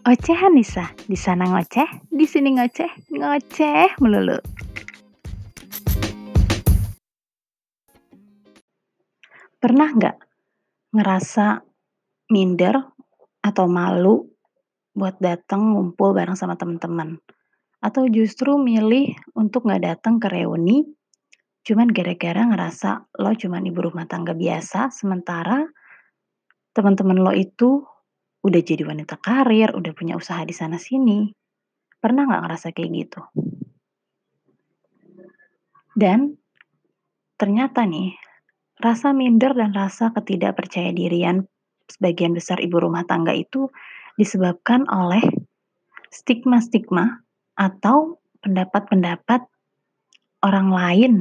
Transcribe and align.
Ocehan 0.00 0.56
Nisa, 0.56 0.96
di 1.04 1.12
sana 1.12 1.44
ngoceh, 1.44 2.08
di 2.08 2.24
sini 2.24 2.56
ngoceh, 2.56 3.12
ngoceh 3.20 4.00
melulu. 4.00 4.40
Pernah 9.60 9.88
nggak 9.92 10.16
ngerasa 10.96 11.60
minder 12.32 12.80
atau 13.44 13.68
malu 13.68 14.24
buat 14.96 15.20
datang 15.20 15.76
ngumpul 15.76 16.16
bareng 16.16 16.32
sama 16.32 16.56
teman-teman? 16.56 17.20
Atau 17.84 18.08
justru 18.08 18.56
milih 18.56 19.12
untuk 19.36 19.68
nggak 19.68 19.84
datang 19.84 20.16
ke 20.16 20.32
reuni, 20.32 20.80
cuman 21.60 21.92
gara-gara 21.92 22.48
ngerasa 22.48 23.20
lo 23.20 23.36
cuman 23.36 23.68
ibu 23.68 23.84
rumah 23.84 24.08
tangga 24.08 24.32
biasa, 24.32 24.88
sementara 24.96 25.60
teman-teman 26.72 27.20
lo 27.20 27.36
itu 27.36 27.84
udah 28.40 28.60
jadi 28.64 28.82
wanita 28.88 29.20
karir, 29.20 29.76
udah 29.76 29.92
punya 29.92 30.16
usaha 30.16 30.40
di 30.44 30.54
sana 30.56 30.80
sini. 30.80 31.28
Pernah 32.00 32.24
nggak 32.24 32.42
ngerasa 32.48 32.66
kayak 32.72 32.90
gitu? 32.96 33.20
Dan 35.92 36.40
ternyata 37.36 37.84
nih, 37.84 38.16
rasa 38.80 39.12
minder 39.12 39.52
dan 39.52 39.76
rasa 39.76 40.08
ketidakpercayadirian 40.16 41.44
sebagian 41.90 42.32
besar 42.32 42.62
ibu 42.62 42.80
rumah 42.80 43.04
tangga 43.04 43.36
itu 43.36 43.68
disebabkan 44.16 44.88
oleh 44.88 45.20
stigma-stigma 46.08 47.20
atau 47.58 48.22
pendapat-pendapat 48.40 49.44
orang 50.40 50.68
lain 50.72 51.12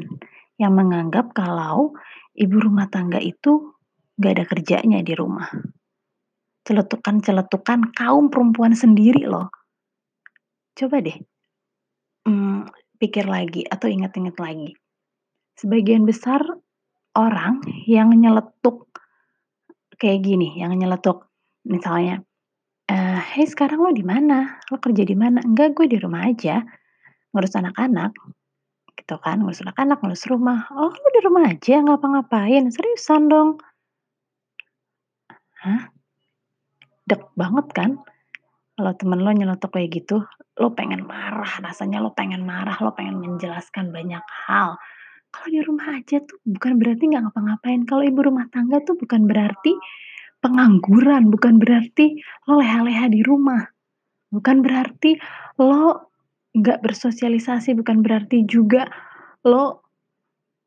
yang 0.55 0.75
menganggap 0.75 1.35
kalau 1.35 1.91
ibu 2.35 2.55
rumah 2.59 2.87
tangga 2.87 3.19
itu 3.19 3.75
gak 4.19 4.39
ada 4.39 4.45
kerjanya 4.47 4.99
di 5.03 5.13
rumah. 5.15 5.47
Celetukan-celetukan 6.69 7.79
kaum 7.97 8.29
perempuan 8.29 8.77
sendiri 8.77 9.25
loh. 9.25 9.49
Coba 10.77 10.97
deh, 11.05 11.17
hmm, 12.27 12.69
pikir 13.01 13.25
lagi 13.27 13.61
atau 13.67 13.87
ingat-ingat 13.91 14.35
lagi. 14.39 14.71
Sebagian 15.59 16.03
besar 16.07 16.41
orang 17.17 17.61
yang 17.87 18.09
nyeletuk 18.15 18.87
kayak 20.01 20.19
gini, 20.25 20.57
yang 20.61 20.73
nyeletuk 20.79 21.27
misalnya, 21.67 22.21
eee, 22.91 23.19
"Hei 23.35 23.45
sekarang 23.49 23.79
lo 23.85 23.91
di 23.95 24.05
mana? 24.05 24.59
Lo 24.71 24.77
kerja 24.81 25.03
di 25.07 25.15
mana?" 25.17 25.39
"Enggak 25.45 25.75
gue 25.77 25.87
di 25.93 25.97
rumah 26.01 26.23
aja, 26.29 26.63
ngurus 27.33 27.55
anak-anak." 27.59 28.11
Gitu 28.99 29.15
kan, 29.25 29.37
ngurus 29.43 29.61
anak-anak, 29.65 29.99
ngurus 30.03 30.25
rumah. 30.31 30.59
"Oh 30.75 30.91
lo 30.93 31.07
di 31.15 31.21
rumah 31.27 31.45
aja 31.51 31.75
ngapa-ngapain? 31.85 32.63
Seriusan 32.75 33.23
dong?" 33.33 33.49
Hah? 35.63 35.98
Dek 37.09 37.33
banget 37.33 37.67
kan? 37.73 37.91
Kalau 38.77 38.93
temen 38.95 39.19
lo 39.25 39.33
nyeletuk 39.33 39.75
kayak 39.75 39.91
gitu, 39.91 40.23
lo 40.61 40.67
pengen 40.71 41.03
marah, 41.03 41.59
rasanya 41.59 41.99
lo 41.99 42.15
pengen 42.15 42.45
marah, 42.45 42.77
lo 42.79 42.95
pengen 42.95 43.19
menjelaskan 43.19 43.91
banyak 43.91 44.23
hal. 44.47 44.79
Kalau 45.33 45.47
di 45.51 45.59
rumah 45.65 45.99
aja 45.99 46.23
tuh 46.23 46.39
bukan 46.47 46.79
berarti 46.79 47.03
nggak 47.11 47.27
ngapa-ngapain, 47.27 47.81
kalau 47.83 48.07
ibu 48.07 48.21
rumah 48.23 48.47
tangga 48.53 48.79
tuh 48.85 48.95
bukan 48.95 49.27
berarti 49.27 49.75
pengangguran, 50.39 51.27
bukan 51.27 51.59
berarti 51.59 52.23
lo 52.47 52.63
leha-leha 52.63 53.11
di 53.11 53.19
rumah, 53.25 53.67
bukan 54.31 54.63
berarti 54.63 55.19
lo 55.59 56.13
nggak 56.55 56.79
bersosialisasi, 56.79 57.75
bukan 57.75 57.99
berarti 57.99 58.47
juga 58.47 58.87
lo 59.43 59.83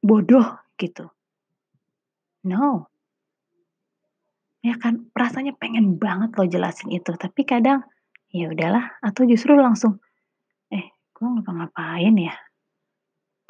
bodoh 0.05 0.59
gitu. 0.77 1.09
No. 2.45 2.92
Ya 4.63 4.79
kan, 4.79 5.11
rasanya 5.11 5.59
pengen 5.59 5.99
banget 5.99 6.39
lo 6.39 6.47
jelasin 6.47 6.95
itu, 6.95 7.11
tapi 7.19 7.43
kadang, 7.43 7.83
ya 8.31 8.47
udahlah, 8.47 8.95
atau 9.03 9.27
justru 9.27 9.59
langsung, 9.59 9.99
"Eh, 10.71 10.87
gue 11.15 11.27
ngapa-ngapain 11.27 12.15
ya? 12.15 12.35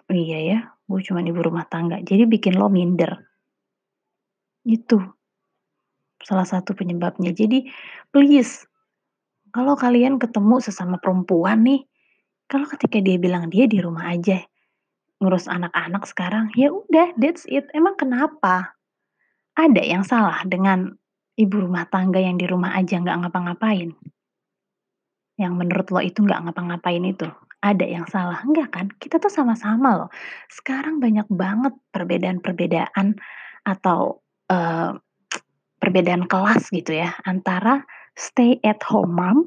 Iya 0.09 0.39
ya, 0.41 0.59
gue 0.89 1.01
cuman 1.05 1.29
ibu 1.29 1.41
rumah 1.45 1.69
tangga." 1.69 2.01
Jadi 2.01 2.25
bikin 2.25 2.57
lo 2.57 2.73
minder. 2.73 3.29
Itu 4.65 5.03
salah 6.25 6.49
satu 6.49 6.73
penyebabnya. 6.73 7.37
Jadi 7.37 7.69
please, 8.09 8.65
kalau 9.53 9.77
kalian 9.77 10.17
ketemu 10.17 10.65
sesama 10.65 10.97
perempuan 10.97 11.61
nih, 11.67 11.85
kalau 12.49 12.65
ketika 12.73 13.05
dia 13.05 13.21
bilang 13.21 13.53
dia 13.53 13.69
di 13.69 13.85
rumah 13.85 14.09
aja, 14.13 14.41
ngurus 15.21 15.51
anak-anak 15.51 16.05
sekarang, 16.09 16.49
ya 16.57 16.73
udah 16.73 17.13
that's 17.21 17.45
it. 17.51 17.69
Emang 17.77 17.99
kenapa? 18.01 18.77
Ada 19.59 19.83
yang 19.85 20.05
salah 20.07 20.41
dengan 20.49 20.97
ibu 21.41 21.57
rumah 21.65 21.85
tangga 21.89 22.21
yang 22.21 22.37
di 22.41 22.47
rumah 22.49 22.77
aja 22.77 22.97
nggak 23.01 23.19
ngapa-ngapain? 23.27 23.91
Yang 25.41 25.53
menurut 25.57 25.87
lo 25.89 26.01
itu 26.05 26.21
nggak 26.21 26.41
ngapa-ngapain 26.49 27.05
itu, 27.09 27.25
ada 27.65 27.85
yang 27.89 28.05
salah? 28.05 28.45
Enggak 28.45 28.69
kan? 28.77 28.87
Kita 29.01 29.17
tuh 29.17 29.33
sama-sama 29.33 29.97
loh. 29.97 30.11
Sekarang 30.53 31.01
banyak 31.01 31.25
banget 31.33 31.73
perbedaan-perbedaan 31.89 33.17
atau, 33.65 34.21
eee, 34.53 34.93
perbedaan 35.81 36.27
kelas 36.29 36.71
gitu 36.73 36.97
ya, 36.97 37.13
antara 37.29 37.85
stay 38.17 38.61
at 38.65 38.81
home 38.89 39.15
mom 39.17 39.39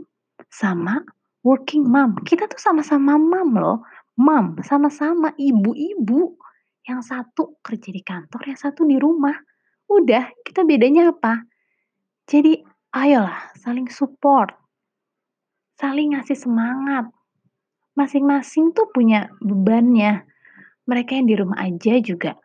sama 0.49 1.01
working 1.45 1.85
mom. 1.85 2.17
Kita 2.25 2.49
tuh 2.49 2.59
sama-sama 2.61 3.17
mom 3.21 3.51
loh, 3.57 3.77
mom, 4.17 4.57
sama-sama 4.65 5.33
ibu-ibu. 5.37 6.37
Yang 6.87 7.01
satu 7.13 7.57
kerja 7.65 7.89
di 7.93 8.01
kantor, 8.05 8.41
yang 8.49 8.59
satu 8.59 8.85
di 8.85 8.97
rumah. 9.01 9.35
Udah, 9.89 10.29
kita 10.45 10.65
bedanya 10.65 11.13
apa? 11.13 11.45
Jadi 12.25 12.61
ayolah 12.93 13.53
saling 13.61 13.85
support. 13.89 14.53
Saling 15.77 16.17
ngasih 16.17 16.37
semangat. 16.37 17.09
Masing-masing 17.95 18.75
tuh 18.75 18.89
punya 18.91 19.31
bebannya. 19.39 20.25
Mereka 20.85 21.15
yang 21.15 21.27
di 21.29 21.35
rumah 21.37 21.57
aja 21.63 21.95
juga 22.03 22.35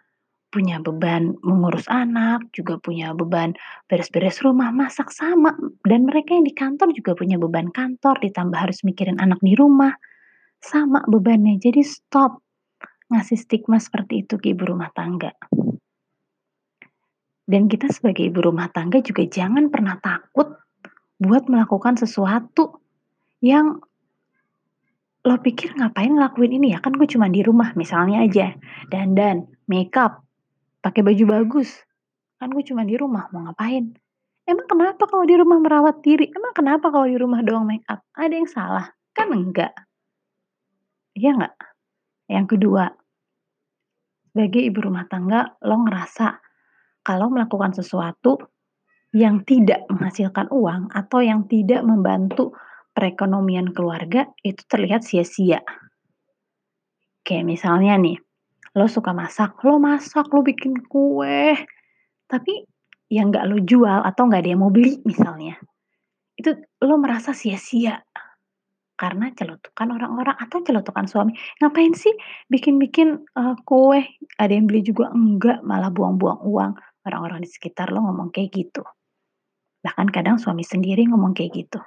punya 0.50 0.82
beban 0.82 1.38
mengurus 1.46 1.86
anak, 1.86 2.42
juga 2.50 2.76
punya 2.82 3.14
beban 3.14 3.54
beres-beres 3.86 4.42
rumah, 4.42 4.74
masak 4.74 5.14
sama, 5.14 5.54
dan 5.86 6.10
mereka 6.10 6.34
yang 6.34 6.42
di 6.42 6.54
kantor 6.54 6.90
juga 6.90 7.14
punya 7.14 7.38
beban 7.38 7.70
kantor, 7.70 8.18
ditambah 8.18 8.58
harus 8.58 8.82
mikirin 8.82 9.22
anak 9.22 9.38
di 9.46 9.54
rumah, 9.54 9.94
sama 10.58 11.06
bebannya. 11.06 11.56
Jadi 11.62 11.86
stop 11.86 12.42
ngasih 13.10 13.38
stigma 13.38 13.78
seperti 13.78 14.26
itu 14.26 14.38
ke 14.38 14.54
ibu 14.54 14.66
rumah 14.70 14.90
tangga. 14.94 15.34
Dan 17.50 17.66
kita 17.66 17.90
sebagai 17.90 18.30
ibu 18.30 18.46
rumah 18.46 18.70
tangga 18.70 19.02
juga 19.02 19.26
jangan 19.26 19.74
pernah 19.74 19.98
takut 19.98 20.54
buat 21.18 21.50
melakukan 21.50 21.98
sesuatu 21.98 22.78
yang 23.42 23.82
lo 25.26 25.36
pikir 25.42 25.74
ngapain 25.74 26.14
ngelakuin 26.14 26.62
ini 26.62 26.72
ya, 26.72 26.78
kan 26.78 26.94
gue 26.94 27.10
cuma 27.10 27.26
di 27.26 27.42
rumah 27.42 27.74
misalnya 27.74 28.22
aja, 28.24 28.54
dandan, 28.88 29.50
makeup, 29.66 30.24
pakai 30.80 31.04
baju 31.04 31.24
bagus, 31.28 31.74
kan 32.40 32.48
gue 32.54 32.64
cuma 32.64 32.86
di 32.88 32.96
rumah 32.96 33.28
mau 33.34 33.44
ngapain? 33.50 33.92
Emang 34.48 34.64
kenapa 34.64 35.04
kalau 35.04 35.28
di 35.28 35.36
rumah 35.36 35.58
merawat 35.60 36.00
diri? 36.00 36.32
Emang 36.32 36.56
kenapa 36.56 36.88
kalau 36.88 37.04
di 37.04 37.20
rumah 37.20 37.44
doang 37.44 37.68
makeup? 37.68 38.00
Ada 38.16 38.34
yang 38.34 38.48
salah? 38.48 38.86
Kan 39.12 39.28
enggak. 39.36 39.76
Iya 41.12 41.36
nggak? 41.36 41.54
Yang 42.32 42.46
kedua, 42.56 42.88
sebagai 44.32 44.62
ibu 44.64 44.78
rumah 44.88 45.04
tangga, 45.04 45.58
lo 45.60 45.76
ngerasa 45.84 46.49
kalau 47.02 47.32
melakukan 47.32 47.72
sesuatu 47.72 48.38
yang 49.10 49.42
tidak 49.42 49.86
menghasilkan 49.90 50.46
uang 50.54 50.92
atau 50.94 51.18
yang 51.18 51.46
tidak 51.50 51.82
membantu 51.82 52.54
perekonomian 52.94 53.74
keluarga 53.74 54.30
itu 54.46 54.62
terlihat 54.70 55.02
sia-sia. 55.02 55.62
Kayak 57.26 57.46
misalnya 57.46 57.98
nih, 57.98 58.18
lo 58.78 58.86
suka 58.86 59.10
masak, 59.10 59.58
lo 59.66 59.82
masak, 59.82 60.30
lo 60.30 60.46
bikin 60.46 60.78
kue, 60.86 61.58
tapi 62.30 62.66
yang 63.10 63.34
nggak 63.34 63.46
lo 63.50 63.58
jual 63.62 64.00
atau 64.06 64.30
nggak 64.30 64.46
ada 64.46 64.50
yang 64.54 64.62
mau 64.62 64.70
beli 64.70 65.02
misalnya. 65.02 65.58
Itu 66.38 66.54
lo 66.86 66.94
merasa 66.96 67.34
sia-sia 67.34 67.98
karena 69.00 69.32
celutukan 69.32 69.88
orang-orang 69.96 70.36
atau 70.36 70.60
celutukan 70.60 71.08
suami. 71.08 71.32
Ngapain 71.58 71.96
sih 71.96 72.12
bikin-bikin 72.52 73.16
uh, 73.32 73.56
kue, 73.64 74.04
ada 74.36 74.52
yang 74.52 74.68
beli 74.68 74.84
juga 74.84 75.08
enggak, 75.08 75.64
malah 75.64 75.88
buang-buang 75.88 76.44
uang. 76.44 76.72
Orang-orang 77.06 77.40
di 77.40 77.48
sekitar 77.48 77.88
lo 77.92 78.04
ngomong 78.04 78.28
kayak 78.28 78.52
gitu. 78.52 78.84
Bahkan 79.80 80.12
kadang 80.12 80.36
suami 80.36 80.60
sendiri 80.60 81.08
ngomong 81.08 81.32
kayak 81.32 81.52
gitu. 81.56 81.80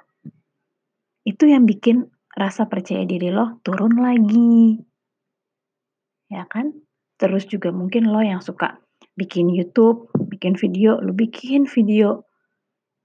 Itu 1.22 1.46
yang 1.46 1.64
bikin 1.64 2.10
rasa 2.34 2.66
percaya 2.66 3.06
diri 3.06 3.30
lo 3.30 3.62
turun 3.62 4.02
lagi. 4.02 4.82
Ya 6.26 6.44
kan? 6.50 6.74
Terus 7.14 7.46
juga 7.46 7.70
mungkin 7.70 8.10
lo 8.10 8.18
yang 8.18 8.42
suka 8.42 8.74
bikin 9.14 9.46
YouTube, 9.46 10.10
bikin 10.26 10.58
video, 10.58 10.98
lo 10.98 11.14
bikin 11.14 11.70
video. 11.70 12.26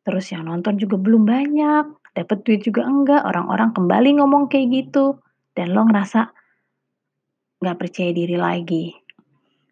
Terus 0.02 0.34
yang 0.34 0.50
nonton 0.50 0.82
juga 0.82 0.98
belum 0.98 1.30
banyak, 1.30 1.86
dapat 2.18 2.38
duit 2.42 2.66
juga 2.66 2.90
enggak, 2.90 3.22
orang-orang 3.22 3.70
kembali 3.78 4.18
ngomong 4.18 4.50
kayak 4.50 4.74
gitu. 4.74 5.22
Dan 5.54 5.78
lo 5.78 5.86
ngerasa 5.86 6.34
nggak 7.62 7.78
percaya 7.78 8.10
diri 8.10 8.38
lagi. 8.40 8.90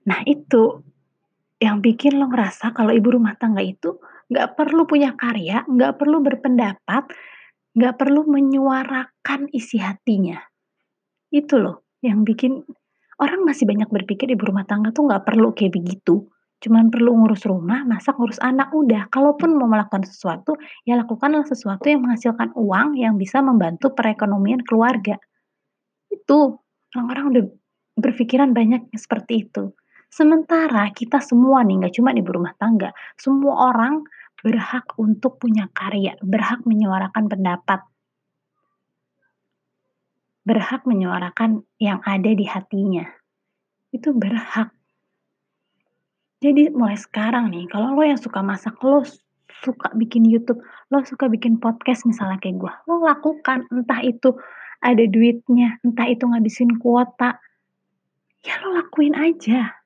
Nah 0.06 0.22
itu 0.30 0.87
yang 1.57 1.81
bikin 1.81 2.21
lo 2.21 2.30
ngerasa 2.30 2.74
kalau 2.74 2.94
ibu 2.94 3.18
rumah 3.18 3.33
tangga 3.38 3.65
itu 3.65 3.98
nggak 4.27 4.59
perlu 4.59 4.83
punya 4.86 5.15
karya, 5.18 5.63
nggak 5.65 5.98
perlu 5.98 6.21
berpendapat, 6.21 7.09
nggak 7.74 7.95
perlu 7.95 8.27
menyuarakan 8.27 9.50
isi 9.56 9.80
hatinya. 9.81 10.38
Itu 11.31 11.57
loh 11.57 11.88
yang 12.04 12.21
bikin 12.27 12.62
orang 13.18 13.42
masih 13.42 13.65
banyak 13.65 13.89
berpikir 13.89 14.30
ibu 14.30 14.44
rumah 14.54 14.68
tangga 14.69 14.94
tuh 14.94 15.09
nggak 15.09 15.24
perlu 15.25 15.56
kayak 15.57 15.74
begitu. 15.74 16.30
Cuman 16.57 16.89
perlu 16.89 17.13
ngurus 17.13 17.45
rumah, 17.45 17.86
masak, 17.86 18.18
ngurus 18.18 18.42
anak, 18.42 18.74
udah. 18.74 19.13
Kalaupun 19.13 19.53
mau 19.53 19.69
melakukan 19.69 20.01
sesuatu, 20.10 20.57
ya 20.89 20.98
lakukanlah 20.98 21.45
sesuatu 21.45 21.86
yang 21.86 22.01
menghasilkan 22.01 22.50
uang 22.57 22.98
yang 22.98 23.13
bisa 23.13 23.45
membantu 23.45 23.94
perekonomian 23.94 24.65
keluarga. 24.65 25.21
Itu, 26.10 26.57
orang-orang 26.98 27.25
udah 27.30 27.44
berpikiran 28.01 28.57
banyak 28.57 28.89
seperti 28.98 29.45
itu. 29.45 29.69
Sementara 30.07 30.89
kita 30.95 31.19
semua 31.21 31.62
nih, 31.62 31.83
nggak 31.83 31.95
cuma 32.00 32.15
ibu 32.15 32.31
rumah 32.31 32.56
tangga, 32.57 32.95
semua 33.19 33.69
orang 33.71 34.07
berhak 34.42 34.95
untuk 34.95 35.38
punya 35.42 35.68
karya, 35.75 36.15
berhak 36.24 36.63
menyuarakan 36.63 37.27
pendapat. 37.27 37.83
Berhak 40.48 40.88
menyuarakan 40.88 41.68
yang 41.77 42.00
ada 42.07 42.31
di 42.31 42.48
hatinya. 42.48 43.04
Itu 43.92 44.15
berhak. 44.15 44.71
Jadi 46.38 46.69
mulai 46.69 46.95
sekarang 46.95 47.50
nih, 47.50 47.65
kalau 47.68 47.98
lo 47.98 48.06
yang 48.06 48.21
suka 48.21 48.45
masak, 48.45 48.77
lo 48.86 49.01
suka 49.65 49.89
bikin 49.98 50.21
YouTube, 50.21 50.62
lo 50.94 51.01
suka 51.01 51.25
bikin 51.27 51.57
podcast 51.57 52.06
misalnya 52.06 52.38
kayak 52.38 52.62
gue, 52.62 52.74
lo 52.86 53.01
lakukan. 53.01 53.65
Entah 53.74 54.06
itu 54.06 54.38
ada 54.77 55.03
duitnya, 55.10 55.81
entah 55.81 56.06
itu 56.06 56.30
ngabisin 56.30 56.77
kuota, 56.77 57.42
ya 58.45 58.53
lo 58.62 58.77
lakuin 58.77 59.18
aja. 59.18 59.76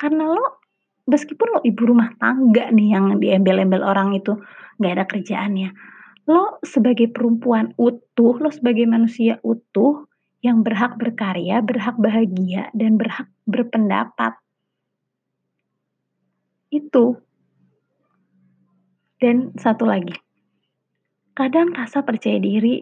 Karena 0.00 0.32
lo, 0.32 0.64
meskipun 1.04 1.46
lo 1.52 1.60
ibu 1.60 1.82
rumah 1.84 2.16
tangga 2.16 2.72
nih 2.72 2.88
yang 2.96 3.20
diembel-embel 3.20 3.84
orang 3.84 4.16
itu, 4.16 4.32
nggak 4.80 4.92
ada 4.96 5.04
kerjaannya. 5.04 5.76
Lo 6.24 6.56
sebagai 6.64 7.12
perempuan 7.12 7.76
utuh, 7.76 8.40
lo 8.40 8.48
sebagai 8.48 8.88
manusia 8.88 9.36
utuh, 9.44 10.08
yang 10.40 10.64
berhak 10.64 10.96
berkarya, 10.96 11.60
berhak 11.60 12.00
bahagia, 12.00 12.72
dan 12.72 12.96
berhak 12.96 13.28
berpendapat. 13.44 14.40
Itu. 16.72 17.20
Dan 19.20 19.52
satu 19.52 19.84
lagi, 19.84 20.16
kadang 21.36 21.76
rasa 21.76 22.00
percaya 22.00 22.40
diri 22.40 22.80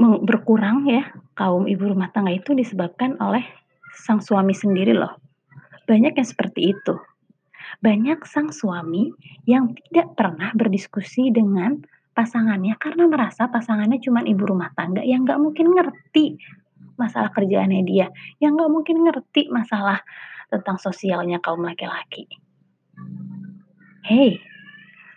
berkurang 0.00 0.88
ya, 0.88 1.04
kaum 1.36 1.68
ibu 1.68 1.84
rumah 1.84 2.08
tangga 2.16 2.32
itu 2.32 2.56
disebabkan 2.56 3.20
oleh 3.20 3.44
sang 3.92 4.24
suami 4.24 4.56
sendiri 4.56 4.96
loh. 4.96 5.27
Banyak 5.88 6.20
yang 6.20 6.28
seperti 6.28 6.76
itu. 6.76 6.94
Banyak 7.80 8.28
sang 8.28 8.52
suami 8.52 9.08
yang 9.48 9.72
tidak 9.72 10.12
pernah 10.12 10.52
berdiskusi 10.52 11.32
dengan 11.32 11.80
pasangannya 12.12 12.74
karena 12.76 13.08
merasa 13.08 13.48
pasangannya 13.48 14.02
cuma 14.02 14.20
ibu 14.26 14.44
rumah 14.44 14.74
tangga 14.76 15.00
yang 15.00 15.24
nggak 15.24 15.40
mungkin 15.40 15.72
ngerti 15.72 16.36
masalah 16.98 17.30
kerjaannya 17.30 17.86
dia, 17.86 18.10
yang 18.42 18.58
nggak 18.58 18.72
mungkin 18.74 19.06
ngerti 19.06 19.46
masalah 19.48 20.02
tentang 20.50 20.76
sosialnya 20.82 21.38
kaum 21.38 21.62
laki-laki. 21.62 22.26
Hei, 24.02 24.42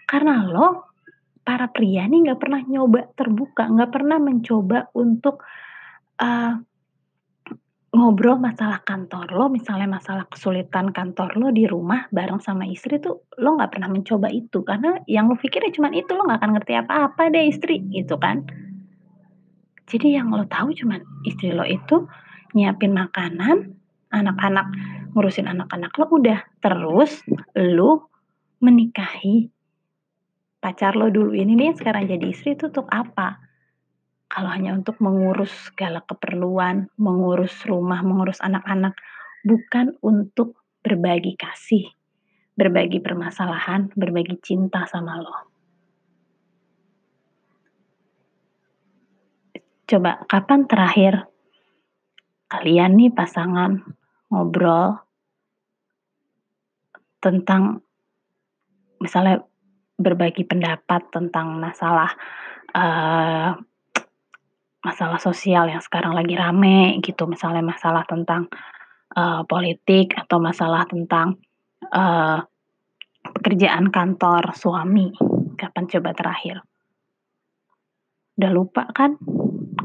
karena 0.05 0.45
lo 0.45 0.93
para 1.41 1.73
pria 1.73 2.05
nih 2.05 2.29
nggak 2.29 2.39
pernah 2.39 2.61
nyoba 2.61 3.09
terbuka, 3.17 3.65
nggak 3.65 3.91
pernah 3.91 4.21
mencoba 4.21 4.93
untuk 4.93 5.41
uh, 6.21 6.53
ngobrol 7.91 8.39
masalah 8.39 8.79
kantor 8.87 9.27
lo, 9.35 9.45
misalnya 9.51 9.99
masalah 9.99 10.23
kesulitan 10.31 10.95
kantor 10.95 11.35
lo 11.35 11.47
di 11.51 11.67
rumah 11.67 12.07
bareng 12.07 12.39
sama 12.39 12.63
istri 12.63 13.03
tuh 13.03 13.27
lo 13.35 13.59
nggak 13.59 13.75
pernah 13.75 13.91
mencoba 13.91 14.31
itu 14.31 14.63
karena 14.63 14.95
yang 15.11 15.27
lo 15.27 15.35
pikirnya 15.35 15.75
cuma 15.75 15.91
itu 15.91 16.07
lo 16.15 16.23
nggak 16.23 16.39
akan 16.39 16.51
ngerti 16.55 16.73
apa-apa 16.79 17.21
deh 17.35 17.51
istri 17.51 17.83
gitu 17.91 18.15
kan. 18.15 18.47
Jadi 19.91 20.15
yang 20.15 20.31
lo 20.31 20.47
tahu 20.47 20.71
cuma 20.71 21.03
istri 21.27 21.51
lo 21.51 21.67
itu 21.67 22.07
nyiapin 22.55 22.95
makanan, 22.95 23.75
anak-anak 24.15 24.71
ngurusin 25.11 25.51
anak-anak 25.51 25.91
lo 25.99 26.07
udah 26.15 26.39
terus 26.63 27.19
lo 27.59 28.07
menikahi 28.63 29.51
pacar 30.63 30.95
lo 30.95 31.11
dulu 31.11 31.35
ini 31.35 31.59
nih 31.59 31.75
sekarang 31.75 32.07
jadi 32.07 32.23
istri 32.31 32.55
itu 32.55 32.71
untuk 32.71 32.87
apa? 32.87 33.50
Kalau 34.31 34.47
hanya 34.47 34.71
untuk 34.71 34.95
mengurus 35.03 35.51
segala 35.67 35.99
keperluan, 36.07 36.87
mengurus 36.95 37.51
rumah, 37.67 37.99
mengurus 37.99 38.39
anak-anak, 38.39 38.95
bukan 39.43 39.99
untuk 39.99 40.55
berbagi 40.79 41.35
kasih, 41.35 41.83
berbagi 42.55 43.03
permasalahan, 43.03 43.91
berbagi 43.91 44.39
cinta 44.39 44.87
sama 44.87 45.19
lo. 45.19 45.51
Coba 49.83 50.23
kapan 50.31 50.63
terakhir 50.63 51.27
kalian 52.47 52.95
nih 52.95 53.11
pasangan 53.11 53.83
ngobrol 54.31 54.95
tentang 57.19 57.83
misalnya 59.03 59.43
berbagi 59.99 60.47
pendapat 60.47 61.11
tentang 61.11 61.59
masalah 61.59 62.15
uh, 62.71 63.50
masalah 64.91 65.23
sosial 65.23 65.71
yang 65.71 65.79
sekarang 65.79 66.11
lagi 66.11 66.35
rame 66.35 66.99
gitu, 66.99 67.23
misalnya 67.23 67.63
masalah 67.63 68.03
tentang 68.03 68.51
uh, 69.15 69.47
politik 69.47 70.11
atau 70.19 70.43
masalah 70.43 70.83
tentang 70.83 71.39
uh, 71.95 72.43
pekerjaan 73.39 73.87
kantor 73.87 74.51
suami. 74.51 75.15
Kapan 75.55 75.87
coba 75.87 76.11
terakhir? 76.11 76.59
Udah 78.35 78.51
lupa 78.51 78.83
kan? 78.91 79.15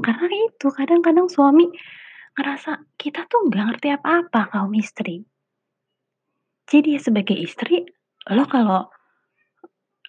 Karena 0.03 0.27
itu 0.51 0.67
kadang-kadang 0.75 1.31
suami 1.31 1.71
ngerasa 2.35 2.99
kita 2.99 3.31
tuh 3.31 3.47
nggak 3.47 3.65
ngerti 3.79 3.89
apa-apa 3.95 4.51
kaum 4.51 4.75
istri. 4.75 5.23
Jadi 6.67 6.99
sebagai 6.99 7.39
istri, 7.39 7.87
lo 8.35 8.43
kalau 8.51 8.91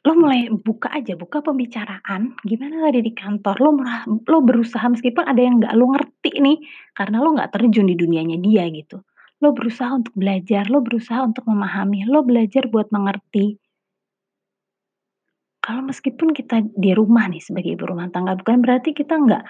lo 0.08 0.16
mulai 0.16 0.48
buka 0.48 0.88
aja, 0.96 1.20
buka 1.20 1.44
pembicaraan, 1.44 2.40
gimana 2.48 2.88
tadi 2.88 3.04
di 3.04 3.12
kantor, 3.12 3.60
lo 3.60 3.72
merah, 3.76 4.08
lo 4.08 4.40
berusaha 4.40 4.88
meskipun 4.88 5.28
ada 5.28 5.42
yang 5.44 5.60
nggak 5.60 5.76
lo 5.76 5.92
ngerti 5.92 6.32
nih, 6.40 6.58
karena 6.96 7.20
lo 7.20 7.36
nggak 7.36 7.52
terjun 7.52 7.92
di 7.92 7.96
dunianya 8.00 8.40
dia 8.40 8.64
gitu. 8.72 9.04
Lo 9.44 9.52
berusaha 9.52 9.92
untuk 9.92 10.16
belajar, 10.16 10.72
lo 10.72 10.80
berusaha 10.80 11.20
untuk 11.28 11.44
memahami, 11.52 12.08
lo 12.08 12.24
belajar 12.24 12.72
buat 12.72 12.88
mengerti. 12.96 13.60
Kalau 15.60 15.84
meskipun 15.84 16.32
kita 16.32 16.64
di 16.64 16.96
rumah 16.96 17.28
nih 17.28 17.44
sebagai 17.44 17.76
ibu 17.76 17.84
rumah 17.84 18.08
tangga, 18.08 18.40
bukan 18.40 18.64
berarti 18.64 18.96
kita 18.96 19.20
nggak 19.20 19.44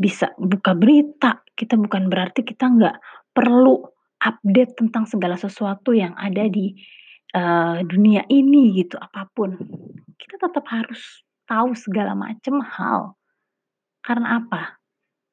bisa 0.00 0.32
buka 0.40 0.72
berita, 0.72 1.44
kita 1.52 1.76
bukan 1.76 2.08
berarti 2.08 2.40
kita 2.40 2.72
nggak 2.72 2.96
perlu 3.36 3.84
update 4.24 4.80
tentang 4.80 5.04
segala 5.04 5.36
sesuatu 5.36 5.92
yang 5.92 6.16
ada 6.16 6.48
di 6.48 6.72
uh, 7.34 7.82
dunia 7.84 8.26
ini 8.30 8.74
gitu, 8.78 8.96
apa 8.98 9.26
pun. 9.30 9.56
Kita 10.16 10.36
tetap 10.36 10.66
harus 10.70 11.24
tahu 11.46 11.74
segala 11.74 12.14
macam 12.14 12.62
hal. 12.62 13.18
Karena 14.00 14.38
apa? 14.42 14.80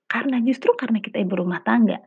Karena 0.07 0.41
justru 0.41 0.73
karena 0.73 1.03
kita 1.03 1.21
ibu 1.21 1.37
rumah 1.37 1.61
tangga. 1.61 2.01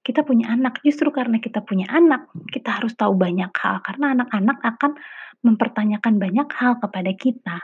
Kita 0.00 0.24
punya 0.24 0.56
anak, 0.56 0.80
justru 0.80 1.12
karena 1.12 1.36
kita 1.36 1.60
punya 1.60 1.84
anak, 1.92 2.32
kita 2.48 2.80
harus 2.80 2.96
tahu 2.96 3.12
banyak 3.12 3.52
hal 3.52 3.84
karena 3.84 4.16
anak-anak 4.16 4.58
akan 4.64 4.96
mempertanyakan 5.44 6.16
banyak 6.16 6.48
hal 6.56 6.80
kepada 6.80 7.12
kita. 7.12 7.56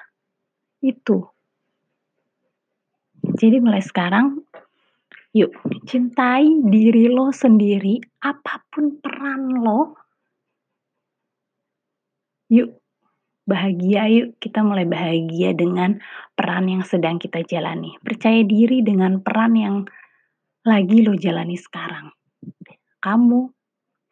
Itu. 0.84 1.32
Jadi 3.40 3.56
mulai 3.58 3.80
sekarang 3.80 4.44
yuk 5.36 5.52
cintai 5.84 6.48
diri 6.72 7.12
lo 7.12 7.28
sendiri 7.28 8.00
apa 8.24 8.64
pun 8.72 8.96
peran 9.04 9.60
lo 9.60 10.05
Yuk, 12.46 12.78
bahagia 13.42 14.06
yuk, 14.06 14.38
kita 14.38 14.62
mulai 14.62 14.86
bahagia 14.86 15.50
dengan 15.50 15.98
peran 16.38 16.70
yang 16.70 16.86
sedang 16.86 17.18
kita 17.18 17.42
jalani. 17.42 17.98
Percaya 17.98 18.46
diri 18.46 18.86
dengan 18.86 19.18
peran 19.18 19.58
yang 19.58 19.76
lagi 20.66 21.02
lo 21.02 21.18
jalani 21.18 21.58
sekarang. 21.58 22.10
Kamu, 23.02 23.50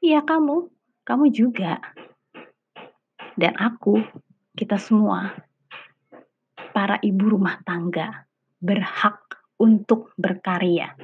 iya 0.02 0.22
kamu, 0.22 0.70
kamu 1.06 1.24
juga. 1.30 1.78
Dan 3.34 3.54
aku, 3.58 4.02
kita 4.54 4.78
semua, 4.78 5.34
para 6.70 6.98
ibu 7.02 7.38
rumah 7.38 7.58
tangga, 7.62 8.26
berhak 8.58 9.18
untuk 9.58 10.14
berkarya, 10.18 10.94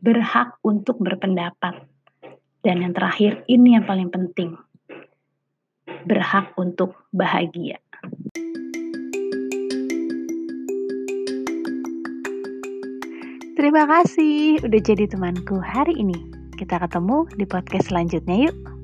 berhak 0.00 0.60
untuk 0.64 1.00
berpendapat. 1.00 1.88
Dan 2.60 2.84
yang 2.84 2.92
terakhir, 2.96 3.44
ini 3.48 3.76
yang 3.80 3.84
paling 3.84 4.08
penting, 4.08 4.56
berhak 6.06 6.54
untuk 6.54 6.94
bahagia. 7.10 7.82
Terima 13.56 13.82
kasih 13.88 14.62
udah 14.62 14.80
jadi 14.84 15.10
temanku 15.10 15.58
hari 15.58 15.98
ini. 15.98 16.14
Kita 16.54 16.78
ketemu 16.78 17.26
di 17.34 17.44
podcast 17.44 17.90
selanjutnya 17.90 18.48
yuk. 18.48 18.75